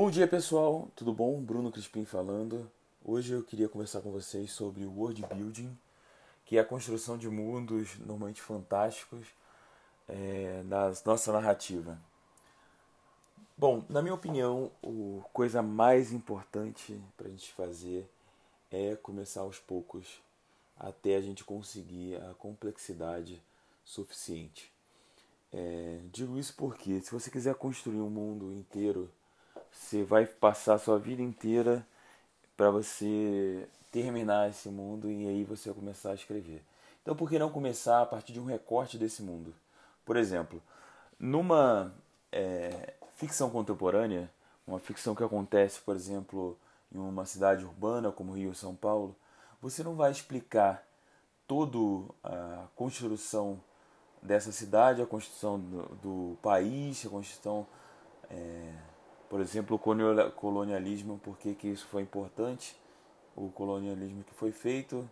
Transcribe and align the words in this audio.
Bom 0.00 0.12
dia 0.12 0.28
pessoal, 0.28 0.88
tudo 0.94 1.12
bom? 1.12 1.42
Bruno 1.42 1.72
Crispim 1.72 2.04
falando. 2.04 2.70
Hoje 3.04 3.32
eu 3.32 3.42
queria 3.42 3.68
conversar 3.68 4.00
com 4.00 4.12
vocês 4.12 4.52
sobre 4.52 4.84
o 4.84 4.92
world 4.96 5.26
building, 5.26 5.76
que 6.44 6.56
é 6.56 6.60
a 6.60 6.64
construção 6.64 7.18
de 7.18 7.28
mundos 7.28 7.98
normalmente 7.98 8.40
fantásticos 8.40 9.26
é, 10.06 10.62
na 10.66 10.92
nossa 11.04 11.32
narrativa. 11.32 11.98
Bom, 13.56 13.84
na 13.88 14.00
minha 14.00 14.14
opinião, 14.14 14.70
a 14.84 15.28
coisa 15.30 15.62
mais 15.62 16.12
importante 16.12 16.96
para 17.16 17.26
a 17.26 17.30
gente 17.30 17.52
fazer 17.52 18.08
é 18.70 18.94
começar 18.94 19.40
aos 19.40 19.58
poucos 19.58 20.22
até 20.78 21.16
a 21.16 21.20
gente 21.20 21.42
conseguir 21.42 22.22
a 22.30 22.34
complexidade 22.34 23.42
suficiente. 23.84 24.72
É, 25.52 25.98
digo 26.12 26.38
isso 26.38 26.54
porque 26.56 27.00
se 27.00 27.10
você 27.10 27.32
quiser 27.32 27.56
construir 27.56 27.98
um 27.98 28.08
mundo 28.08 28.52
inteiro, 28.52 29.10
você 29.78 30.02
vai 30.02 30.26
passar 30.26 30.74
a 30.74 30.78
sua 30.78 30.98
vida 30.98 31.22
inteira 31.22 31.86
para 32.56 32.70
você 32.70 33.66
terminar 33.92 34.50
esse 34.50 34.68
mundo 34.68 35.10
e 35.10 35.26
aí 35.26 35.44
você 35.44 35.72
começar 35.72 36.10
a 36.10 36.14
escrever. 36.14 36.62
Então 37.00 37.14
por 37.14 37.30
que 37.30 37.38
não 37.38 37.48
começar 37.48 38.02
a 38.02 38.06
partir 38.06 38.32
de 38.32 38.40
um 38.40 38.44
recorte 38.44 38.98
desse 38.98 39.22
mundo? 39.22 39.54
Por 40.04 40.16
exemplo, 40.16 40.60
numa 41.18 41.94
é, 42.32 42.94
ficção 43.14 43.48
contemporânea, 43.48 44.28
uma 44.66 44.80
ficção 44.80 45.14
que 45.14 45.22
acontece, 45.22 45.80
por 45.80 45.94
exemplo, 45.94 46.58
em 46.92 46.98
uma 46.98 47.24
cidade 47.24 47.64
urbana 47.64 48.10
como 48.10 48.34
Rio 48.34 48.48
ou 48.48 48.54
São 48.54 48.74
Paulo, 48.74 49.16
você 49.62 49.82
não 49.82 49.94
vai 49.94 50.10
explicar 50.10 50.84
toda 51.46 51.78
a 52.22 52.66
construção 52.74 53.58
dessa 54.20 54.50
cidade, 54.52 55.00
a 55.00 55.06
construção 55.06 55.58
do, 55.58 55.82
do 56.02 56.38
país, 56.42 57.06
a 57.06 57.08
construção, 57.08 57.66
é, 58.28 58.74
por 59.28 59.40
exemplo, 59.40 59.76
o 59.76 60.30
colonialismo, 60.32 61.18
por 61.18 61.36
que 61.38 61.68
isso 61.68 61.86
foi 61.88 62.02
importante, 62.02 62.76
o 63.36 63.50
colonialismo 63.50 64.24
que 64.24 64.34
foi 64.34 64.52
feito 64.52 65.08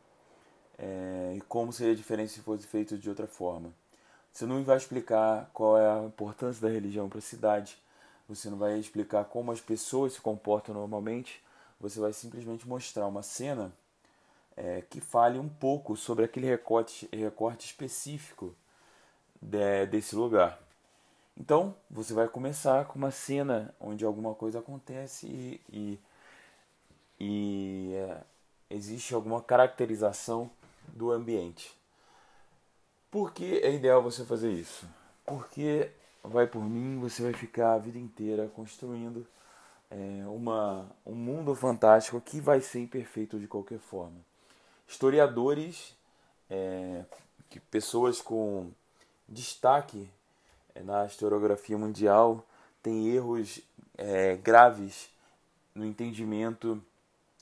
é, 0.79 1.35
e 1.37 1.41
como 1.43 1.73
seria 1.73 1.95
diferente 1.95 2.33
se 2.33 2.41
fosse 2.41 2.67
feito 2.67 2.99
de 2.99 3.09
outra 3.09 3.27
forma. 3.27 3.73
Você 4.33 4.45
não 4.45 4.63
vai 4.65 4.77
explicar 4.77 5.51
qual 5.53 5.79
é 5.79 5.87
a 5.89 6.05
importância 6.05 6.61
da 6.61 6.73
religião 6.73 7.09
para 7.09 7.19
a 7.19 7.23
cidade, 7.23 7.79
você 8.29 8.51
não 8.51 8.59
vai 8.59 8.79
explicar 8.79 9.25
como 9.25 9.53
as 9.53 9.61
pessoas 9.61 10.15
se 10.15 10.21
comportam 10.21 10.75
normalmente, 10.75 11.43
você 11.81 12.01
vai 12.01 12.13
simplesmente 12.13 12.67
mostrar 12.67 13.07
uma 13.07 13.23
cena 13.23 13.73
é, 14.57 14.83
que 14.89 15.01
fale 15.01 15.39
um 15.39 15.49
pouco 15.49 15.97
sobre 15.97 16.25
aquele 16.25 16.47
recorte, 16.47 17.09
recorte 17.13 17.67
específico 17.67 18.55
de, 19.41 19.87
desse 19.87 20.17
lugar. 20.17 20.66
Então, 21.39 21.75
você 21.91 22.15
vai 22.15 22.29
começar 22.29 22.87
com 22.87 22.99
uma 22.99 23.11
cena 23.11 23.75
onde 23.79 24.05
alguma 24.05 24.35
coisa 24.35 24.59
acontece 24.59 25.27
e, 25.27 25.61
e, 25.71 25.99
e 27.21 27.95
é, 27.95 28.23
existe 28.71 29.15
alguma 29.15 29.43
caracterização 29.43 30.51
do 30.89 31.13
ambiente. 31.13 31.77
Por 33.11 33.33
que 33.33 33.59
é 33.59 33.73
ideal 33.75 34.03
você 34.03 34.25
fazer 34.25 34.51
isso? 34.51 34.89
Porque, 35.27 35.91
vai 36.25 36.47
por 36.47 36.65
mim, 36.65 36.99
você 36.99 37.23
vai 37.23 37.33
ficar 37.33 37.75
a 37.75 37.79
vida 37.79 37.99
inteira 37.99 38.49
construindo 38.55 39.27
é, 39.91 40.27
uma, 40.27 40.91
um 41.05 41.15
mundo 41.15 41.55
fantástico 41.55 42.21
que 42.21 42.41
vai 42.41 42.61
ser 42.61 42.81
imperfeito 42.81 43.39
de 43.39 43.47
qualquer 43.47 43.79
forma. 43.79 44.19
Historiadores, 44.89 45.95
é, 46.49 47.05
que 47.51 47.61
pessoas 47.61 48.21
com 48.21 48.71
destaque 49.29 50.09
na 50.85 51.07
historiografia 51.07 51.77
mundial 51.77 52.45
têm 52.83 53.09
erros 53.09 53.61
é, 53.97 54.37
graves 54.37 55.09
no 55.75 55.85
entendimento 55.85 56.83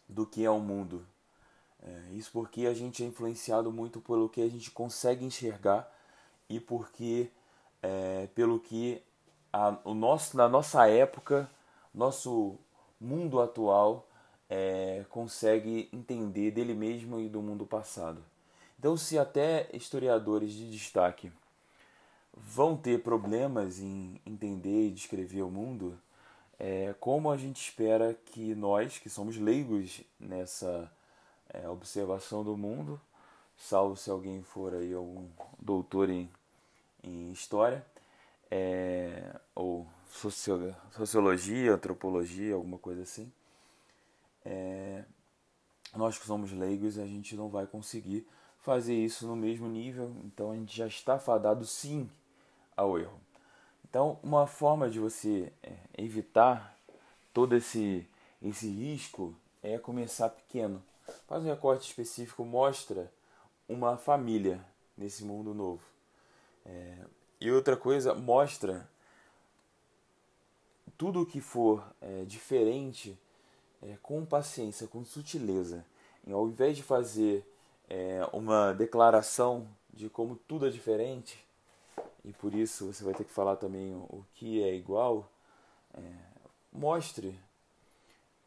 do 0.08 0.26
que 0.26 0.44
é 0.44 0.50
o 0.50 0.58
mundo. 0.58 1.04
É, 1.82 2.12
isso 2.12 2.30
porque 2.32 2.66
a 2.66 2.74
gente 2.74 3.02
é 3.02 3.06
influenciado 3.06 3.70
muito 3.70 4.00
pelo 4.00 4.28
que 4.28 4.42
a 4.42 4.48
gente 4.48 4.70
consegue 4.70 5.24
enxergar 5.24 5.90
e 6.48 6.58
porque 6.58 7.30
é, 7.82 8.28
pelo 8.34 8.58
que 8.58 9.02
a, 9.52 9.76
o 9.84 9.94
nosso, 9.94 10.36
na 10.36 10.48
nossa 10.48 10.88
época 10.88 11.48
nosso 11.94 12.58
mundo 13.00 13.40
atual 13.40 14.08
é, 14.48 15.04
consegue 15.10 15.88
entender 15.92 16.50
dele 16.50 16.74
mesmo 16.74 17.20
e 17.20 17.28
do 17.28 17.40
mundo 17.40 17.64
passado. 17.64 18.22
Então, 18.78 18.96
se 18.96 19.18
até 19.18 19.68
historiadores 19.72 20.52
de 20.52 20.70
destaque 20.70 21.32
vão 22.36 22.76
ter 22.76 23.02
problemas 23.02 23.80
em 23.80 24.20
entender 24.26 24.88
e 24.88 24.90
descrever 24.90 25.42
o 25.42 25.50
mundo, 25.50 25.98
é, 26.58 26.94
como 27.00 27.30
a 27.30 27.36
gente 27.36 27.60
espera 27.60 28.14
que 28.26 28.54
nós, 28.54 28.98
que 28.98 29.08
somos 29.08 29.36
leigos 29.36 30.02
nessa 30.18 30.90
é, 31.48 31.68
observação 31.68 32.44
do 32.44 32.56
mundo, 32.56 33.00
salvo 33.56 33.96
se 33.96 34.10
alguém 34.10 34.42
for 34.42 34.74
aí 34.74 34.92
algum 34.92 35.28
doutor 35.60 36.10
em, 36.10 36.28
em 37.02 37.30
história, 37.32 37.84
é, 38.50 39.34
ou 39.54 39.86
sociologia, 40.90 41.74
antropologia, 41.74 42.54
alguma 42.54 42.78
coisa 42.78 43.02
assim, 43.02 43.32
é, 44.44 45.04
nós 45.94 46.18
que 46.18 46.26
somos 46.26 46.52
leigos, 46.52 46.98
a 46.98 47.06
gente 47.06 47.34
não 47.36 47.48
vai 47.48 47.66
conseguir 47.66 48.26
fazer 48.60 48.94
isso 48.94 49.26
no 49.26 49.36
mesmo 49.36 49.68
nível, 49.68 50.14
então 50.24 50.50
a 50.50 50.56
gente 50.56 50.76
já 50.76 50.86
está 50.86 51.18
fadado 51.18 51.64
sim 51.64 52.08
ao 52.76 52.98
erro. 52.98 53.20
Então, 53.88 54.18
uma 54.22 54.46
forma 54.46 54.90
de 54.90 54.98
você 54.98 55.52
é, 55.62 55.72
evitar 55.96 56.76
todo 57.32 57.54
esse, 57.54 58.06
esse 58.42 58.68
risco 58.68 59.34
é 59.62 59.78
começar 59.78 60.28
pequeno. 60.28 60.82
Faz 61.26 61.42
um 61.42 61.46
recorte 61.46 61.88
específico, 61.88 62.44
mostra 62.44 63.10
uma 63.68 63.96
família 63.96 64.64
nesse 64.96 65.24
mundo 65.24 65.54
novo. 65.54 65.82
É, 66.64 66.96
e 67.40 67.50
outra 67.50 67.76
coisa, 67.76 68.14
mostra 68.14 68.88
tudo 70.96 71.26
que 71.26 71.40
for 71.40 71.84
é, 72.00 72.24
diferente 72.24 73.18
é, 73.82 73.96
com 74.02 74.24
paciência, 74.24 74.86
com 74.86 75.04
sutileza. 75.04 75.84
E 76.26 76.32
ao 76.32 76.48
invés 76.48 76.76
de 76.76 76.82
fazer 76.82 77.46
é, 77.88 78.26
uma 78.32 78.72
declaração 78.72 79.68
de 79.92 80.08
como 80.08 80.36
tudo 80.36 80.66
é 80.66 80.70
diferente, 80.70 81.43
e 82.24 82.32
por 82.32 82.54
isso 82.54 82.92
você 82.92 83.04
vai 83.04 83.14
ter 83.14 83.24
que 83.24 83.32
falar 83.32 83.56
também 83.56 83.92
o, 83.94 84.24
que 84.34 84.62
é 84.62 84.74
igual, 84.74 85.28
é, 85.94 86.00
mostre 86.72 87.38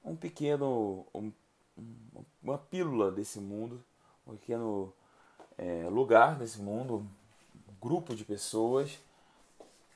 um 0.04 0.16
pequeno, 0.16 1.06
um, 1.14 1.32
uma 2.42 2.58
pílula 2.58 3.12
desse 3.12 3.40
mundo, 3.40 3.84
um 4.26 4.36
pequeno 4.36 4.92
é, 5.58 5.88
lugar 5.90 6.36
desse 6.36 6.60
mundo, 6.60 7.06
grupo 7.82 8.16
de 8.16 8.26
pessoas 8.26 8.98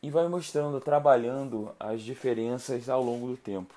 e 0.01 0.09
vai 0.09 0.27
mostrando, 0.27 0.79
trabalhando 0.79 1.73
as 1.79 2.01
diferenças 2.01 2.89
ao 2.89 3.03
longo 3.03 3.27
do 3.27 3.37
tempo. 3.37 3.73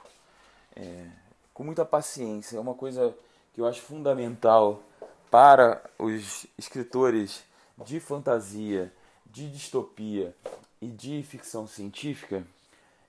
É, 0.75 1.07
com 1.53 1.63
muita 1.63 1.85
paciência, 1.85 2.57
é 2.57 2.61
uma 2.61 2.75
coisa 2.75 3.15
que 3.53 3.61
eu 3.61 3.67
acho 3.67 3.81
fundamental 3.81 4.83
para 5.31 5.83
os 5.99 6.47
escritores 6.59 7.45
de 7.85 8.01
fantasia, 8.01 8.93
de 9.35 9.51
distopia 9.51 10.33
e 10.81 10.87
de 10.87 11.21
ficção 11.25 11.67
científica 11.67 12.47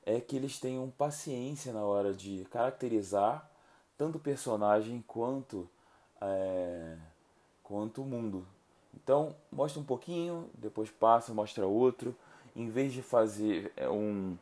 é 0.04 0.20
que 0.20 0.36
eles 0.36 0.60
tenham 0.60 0.90
paciência 0.90 1.72
na 1.72 1.86
hora 1.86 2.16
de 2.16 2.48
caracterizar 2.50 3.48
tanto 3.96 4.18
o 4.18 4.20
personagem 4.20 5.04
quanto 5.08 5.70
é, 6.20 6.98
quanto 7.62 8.02
o 8.02 8.06
mundo. 8.06 8.46
Então, 8.96 9.36
mostra 9.52 9.80
um 9.80 9.86
pouquinho, 9.86 10.50
depois 10.56 10.90
passa, 10.90 11.32
mostra 11.32 11.68
outro. 11.68 12.16
Em 12.56 12.70
vez 12.70 12.92
de 12.92 13.04
fazer 13.04 13.72
é, 13.78 13.88
um, 13.88 14.36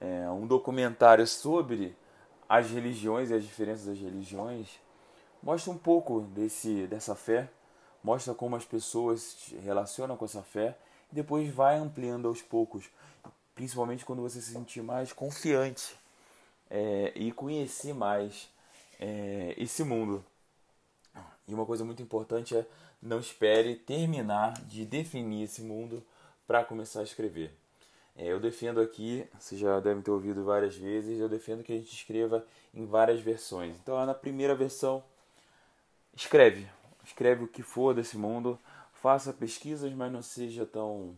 é, 0.00 0.30
um 0.30 0.46
documentário 0.46 1.26
sobre 1.26 1.94
as 2.48 2.70
religiões 2.70 3.28
e 3.28 3.34
as 3.34 3.44
diferenças 3.44 3.84
das 3.84 3.98
religiões, 3.98 4.80
mostra 5.42 5.70
um 5.70 5.78
pouco 5.78 6.22
desse, 6.22 6.86
dessa 6.86 7.14
fé, 7.14 7.50
mostra 8.02 8.32
como 8.32 8.56
as 8.56 8.64
pessoas 8.64 9.20
se 9.20 9.56
relacionam 9.56 10.16
com 10.16 10.24
essa 10.24 10.42
fé 10.42 10.74
depois 11.10 11.52
vai 11.52 11.76
ampliando 11.76 12.28
aos 12.28 12.42
poucos, 12.42 12.84
principalmente 13.54 14.04
quando 14.04 14.22
você 14.22 14.40
se 14.40 14.52
sentir 14.52 14.82
mais 14.82 15.12
confiante 15.12 15.96
é, 16.70 17.12
e 17.14 17.32
conhecer 17.32 17.94
mais 17.94 18.48
é, 19.00 19.54
esse 19.56 19.82
mundo. 19.82 20.24
E 21.46 21.54
uma 21.54 21.64
coisa 21.64 21.84
muito 21.84 22.02
importante 22.02 22.56
é 22.56 22.66
não 23.00 23.20
espere 23.20 23.76
terminar 23.76 24.52
de 24.62 24.84
definir 24.84 25.44
esse 25.44 25.62
mundo 25.62 26.04
para 26.46 26.64
começar 26.64 27.00
a 27.00 27.04
escrever. 27.04 27.52
É, 28.16 28.26
eu 28.26 28.40
defendo 28.40 28.80
aqui, 28.80 29.24
vocês 29.38 29.60
já 29.60 29.78
devem 29.78 30.02
ter 30.02 30.10
ouvido 30.10 30.44
várias 30.44 30.74
vezes, 30.74 31.20
eu 31.20 31.28
defendo 31.28 31.62
que 31.62 31.72
a 31.72 31.76
gente 31.76 31.94
escreva 31.94 32.44
em 32.74 32.84
várias 32.84 33.20
versões. 33.20 33.76
Então, 33.76 34.04
na 34.04 34.14
primeira 34.14 34.54
versão, 34.54 35.02
escreve. 36.14 36.66
Escreve 37.04 37.44
o 37.44 37.48
que 37.48 37.62
for 37.62 37.94
desse 37.94 38.18
mundo, 38.18 38.58
faça 39.00 39.32
pesquisas, 39.32 39.92
mas 39.92 40.12
não 40.12 40.22
seja 40.22 40.66
tão, 40.66 41.16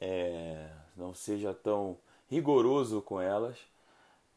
é, 0.00 0.70
não 0.96 1.14
seja 1.14 1.54
tão 1.54 1.96
rigoroso 2.28 3.00
com 3.02 3.20
elas. 3.20 3.56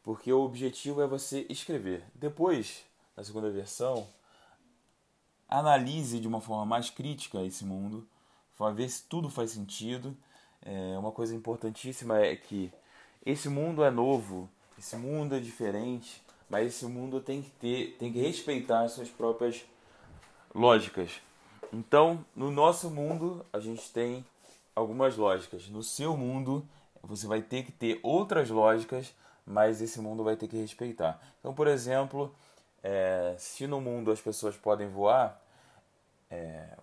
porque 0.02 0.30
o 0.30 0.42
objetivo 0.42 1.00
é 1.00 1.06
você 1.06 1.46
escrever. 1.48 2.04
Depois, 2.14 2.84
na 3.16 3.24
segunda 3.24 3.48
versão, 3.50 4.06
analise 5.48 6.20
de 6.20 6.28
uma 6.28 6.42
forma 6.42 6.66
mais 6.66 6.90
crítica 6.90 7.42
esse 7.42 7.64
mundo, 7.64 8.06
para 8.58 8.70
ver 8.70 8.88
se 8.90 9.04
tudo 9.04 9.30
faz 9.30 9.52
sentido. 9.52 10.14
É, 10.60 10.98
uma 10.98 11.10
coisa 11.10 11.34
importantíssima 11.34 12.18
é 12.18 12.36
que 12.36 12.70
esse 13.24 13.48
mundo 13.48 13.82
é 13.82 13.90
novo, 13.90 14.48
esse 14.78 14.96
mundo 14.96 15.34
é 15.34 15.40
diferente, 15.40 16.22
mas 16.50 16.66
esse 16.66 16.84
mundo 16.84 17.20
tem 17.20 17.40
que 17.40 17.50
ter, 17.52 17.96
tem 17.98 18.12
que 18.12 18.20
respeitar 18.20 18.82
as 18.82 18.92
suas 18.92 19.08
próprias 19.08 19.64
lógicas. 20.54 21.20
Então, 21.72 22.24
no 22.34 22.50
nosso 22.50 22.90
mundo, 22.90 23.44
a 23.52 23.58
gente 23.58 23.90
tem 23.92 24.24
algumas 24.74 25.16
lógicas. 25.16 25.68
No 25.68 25.82
seu 25.82 26.16
mundo, 26.16 26.66
você 27.02 27.26
vai 27.26 27.42
ter 27.42 27.64
que 27.64 27.72
ter 27.72 28.00
outras 28.02 28.50
lógicas, 28.50 29.14
mas 29.46 29.80
esse 29.80 30.00
mundo 30.00 30.24
vai 30.24 30.36
ter 30.36 30.48
que 30.48 30.56
respeitar. 30.56 31.20
Então, 31.40 31.54
por 31.54 31.66
exemplo, 31.66 32.34
é, 32.82 33.34
se 33.38 33.66
no 33.66 33.80
mundo 33.80 34.10
as 34.10 34.20
pessoas 34.20 34.56
podem 34.56 34.88
voar, 34.88 35.40
é, 36.30 36.76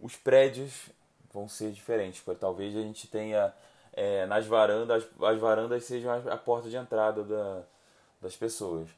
os 0.00 0.16
prédios 0.16 0.90
vão 1.32 1.48
ser 1.48 1.72
diferentes. 1.72 2.22
Talvez 2.38 2.76
a 2.76 2.80
gente 2.80 3.06
tenha 3.08 3.52
é, 3.92 4.26
nas 4.26 4.46
varandas, 4.46 5.06
as 5.20 5.38
varandas 5.38 5.84
sejam 5.84 6.12
a 6.12 6.36
porta 6.36 6.68
de 6.68 6.76
entrada 6.76 7.22
da, 7.24 7.62
das 8.20 8.36
pessoas. 8.36 8.88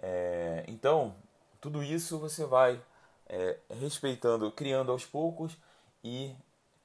É, 0.00 0.64
então, 0.68 1.14
tudo 1.60 1.82
isso 1.82 2.18
você 2.18 2.44
vai 2.44 2.80
é, 3.28 3.58
respeitando, 3.80 4.50
criando 4.50 4.92
aos 4.92 5.04
poucos 5.04 5.56
e 6.02 6.34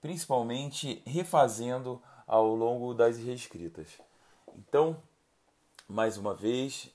principalmente 0.02 1.02
refazendo 1.06 2.02
ao 2.26 2.56
longo 2.56 2.94
das 2.94 3.18
reescritas. 3.18 3.88
Então, 4.56 5.02
mais 5.88 6.18
uma 6.18 6.34
vez, 6.34 6.90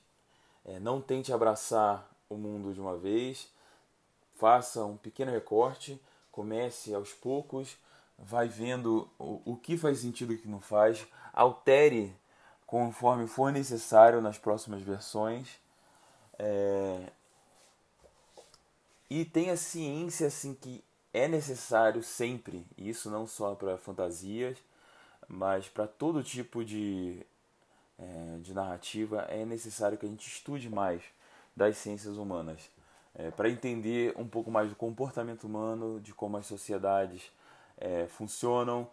é, 0.63 0.79
não 0.79 1.01
tente 1.01 1.31
abraçar 1.31 2.09
o 2.29 2.35
mundo 2.35 2.73
de 2.73 2.79
uma 2.79 2.97
vez, 2.97 3.49
faça 4.35 4.83
um 4.83 4.97
pequeno 4.97 5.31
recorte, 5.31 6.01
comece 6.31 6.93
aos 6.93 7.13
poucos, 7.13 7.77
vai 8.17 8.47
vendo 8.47 9.09
o, 9.19 9.41
o 9.45 9.55
que 9.55 9.77
faz 9.77 9.99
sentido 9.99 10.33
e 10.33 10.35
o 10.35 10.39
que 10.39 10.47
não 10.47 10.59
faz, 10.59 11.05
altere 11.33 12.15
conforme 12.65 13.27
for 13.27 13.51
necessário 13.51 14.21
nas 14.21 14.37
próximas 14.37 14.81
versões. 14.81 15.59
É, 16.37 16.74
e 19.09 19.25
tenha 19.25 19.55
ciência 19.55 20.27
assim 20.27 20.53
que 20.53 20.83
é 21.13 21.27
necessário 21.27 22.03
sempre, 22.03 22.65
isso 22.77 23.09
não 23.09 23.25
só 23.25 23.55
para 23.55 23.77
fantasias, 23.77 24.57
mas 25.27 25.69
para 25.69 25.87
todo 25.87 26.23
tipo 26.23 26.63
de, 26.63 27.25
é, 27.97 28.37
de 28.41 28.53
narrativa, 28.53 29.21
é 29.29 29.45
necessário 29.45 29.97
que 29.97 30.05
a 30.05 30.09
gente 30.09 30.27
estude 30.27 30.69
mais 30.69 31.01
das 31.55 31.77
ciências 31.77 32.17
humanas. 32.17 32.69
É, 33.13 33.31
para 33.31 33.49
entender 33.49 34.13
um 34.17 34.27
pouco 34.27 34.51
mais 34.51 34.67
do 34.69 34.75
comportamento 34.75 35.45
humano, 35.45 36.01
de 36.01 36.13
como 36.13 36.35
as 36.35 36.45
sociedades 36.45 37.31
é, 37.77 38.07
funcionam, 38.07 38.89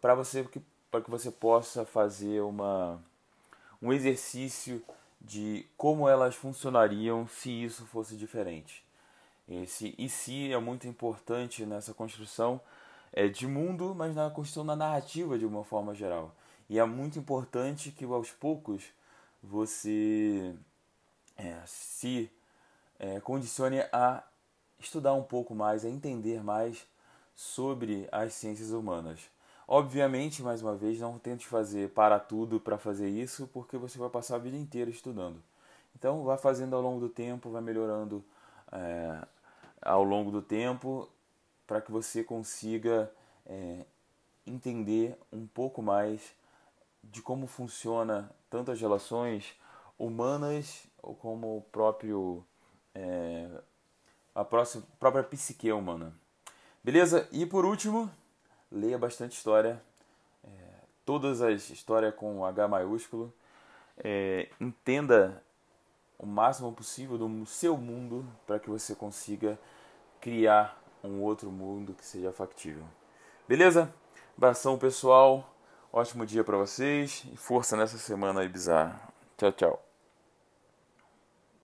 para 0.00 0.14
você 0.14 0.44
para 0.90 1.00
que 1.00 1.10
você 1.10 1.30
possa 1.30 1.84
fazer 1.84 2.40
uma, 2.40 3.00
um 3.82 3.92
exercício 3.92 4.82
de 5.20 5.66
como 5.76 6.08
elas 6.08 6.34
funcionariam 6.34 7.26
se 7.28 7.50
isso 7.50 7.84
fosse 7.86 8.16
diferente. 8.16 8.85
Esse 9.48 9.94
e 9.96 10.08
se 10.08 10.52
é 10.52 10.58
muito 10.58 10.86
importante 10.88 11.64
nessa 11.64 11.94
construção 11.94 12.60
é, 13.12 13.28
de 13.28 13.46
mundo, 13.46 13.94
mas 13.94 14.14
na 14.14 14.28
construção 14.30 14.66
da 14.66 14.74
narrativa 14.74 15.38
de 15.38 15.46
uma 15.46 15.64
forma 15.64 15.94
geral. 15.94 16.34
E 16.68 16.78
é 16.78 16.84
muito 16.84 17.18
importante 17.18 17.92
que 17.92 18.04
aos 18.04 18.30
poucos 18.32 18.82
você 19.42 20.54
é, 21.36 21.56
se 21.64 22.30
é, 22.98 23.20
condicione 23.20 23.80
a 23.92 24.22
estudar 24.78 25.14
um 25.14 25.22
pouco 25.22 25.54
mais, 25.54 25.84
a 25.84 25.88
entender 25.88 26.42
mais 26.42 26.86
sobre 27.34 28.08
as 28.10 28.34
ciências 28.34 28.70
humanas. 28.70 29.20
Obviamente, 29.68 30.42
mais 30.42 30.62
uma 30.62 30.76
vez, 30.76 30.98
não 31.00 31.18
tente 31.18 31.46
fazer 31.46 31.90
para 31.90 32.18
tudo 32.20 32.60
para 32.60 32.78
fazer 32.78 33.08
isso, 33.08 33.48
porque 33.52 33.76
você 33.76 33.98
vai 33.98 34.08
passar 34.08 34.36
a 34.36 34.38
vida 34.38 34.56
inteira 34.56 34.90
estudando. 34.90 35.42
Então, 35.94 36.24
vá 36.24 36.36
fazendo 36.36 36.76
ao 36.76 36.82
longo 36.82 37.00
do 37.00 37.08
tempo, 37.08 37.50
vai 37.50 37.60
melhorando 37.60 38.24
é, 38.72 39.26
ao 39.86 40.02
longo 40.02 40.30
do 40.30 40.42
tempo 40.42 41.08
para 41.66 41.80
que 41.80 41.90
você 41.90 42.22
consiga 42.22 43.10
é, 43.46 43.84
entender 44.46 45.18
um 45.32 45.46
pouco 45.46 45.80
mais 45.80 46.34
de 47.02 47.22
como 47.22 47.46
funciona 47.46 48.30
tanto 48.50 48.70
as 48.70 48.80
relações 48.80 49.54
humanas 49.98 50.86
como 51.20 51.58
o 51.58 51.62
próprio 51.62 52.44
é, 52.94 53.48
a 54.34 54.44
próxima, 54.44 54.84
própria 54.98 55.24
psique 55.24 55.70
humana. 55.72 56.12
Beleza? 56.82 57.28
E 57.32 57.46
por 57.46 57.64
último, 57.64 58.10
leia 58.70 58.98
bastante 58.98 59.36
história, 59.36 59.82
é, 60.44 60.48
todas 61.04 61.40
as 61.40 61.70
histórias 61.70 62.14
com 62.14 62.44
H 62.44 62.68
maiúsculo, 62.68 63.32
é, 63.98 64.48
entenda 64.60 65.42
o 66.18 66.26
máximo 66.26 66.72
possível 66.72 67.18
do 67.18 67.46
seu 67.46 67.76
mundo 67.76 68.26
para 68.46 68.58
que 68.58 68.70
você 68.70 68.94
consiga 68.94 69.58
criar 70.20 70.80
um 71.02 71.20
outro 71.22 71.50
mundo 71.50 71.94
que 71.94 72.04
seja 72.04 72.32
factível. 72.32 72.84
Beleza? 73.48 73.92
Abração 74.36 74.78
pessoal, 74.78 75.48
ótimo 75.92 76.26
dia 76.26 76.44
para 76.44 76.56
vocês 76.56 77.24
e 77.32 77.36
força 77.36 77.76
nessa 77.76 77.98
semana 77.98 78.40
aí 78.40 78.48
bizarra. 78.48 79.00
Tchau, 79.36 79.52
tchau. 79.52 79.85